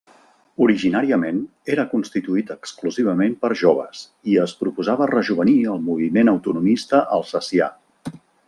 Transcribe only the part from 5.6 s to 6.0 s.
el